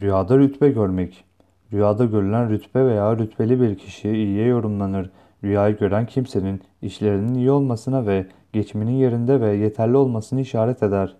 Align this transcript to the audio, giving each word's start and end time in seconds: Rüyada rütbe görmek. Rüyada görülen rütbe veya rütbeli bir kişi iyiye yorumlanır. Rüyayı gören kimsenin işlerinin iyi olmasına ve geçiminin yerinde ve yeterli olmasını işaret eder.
Rüyada 0.00 0.38
rütbe 0.38 0.68
görmek. 0.68 1.24
Rüyada 1.72 2.04
görülen 2.04 2.50
rütbe 2.50 2.86
veya 2.86 3.18
rütbeli 3.18 3.60
bir 3.60 3.78
kişi 3.78 4.10
iyiye 4.10 4.46
yorumlanır. 4.46 5.10
Rüyayı 5.44 5.78
gören 5.78 6.06
kimsenin 6.06 6.60
işlerinin 6.82 7.34
iyi 7.34 7.50
olmasına 7.50 8.06
ve 8.06 8.26
geçiminin 8.52 8.92
yerinde 8.92 9.40
ve 9.40 9.56
yeterli 9.56 9.96
olmasını 9.96 10.40
işaret 10.40 10.82
eder. 10.82 11.16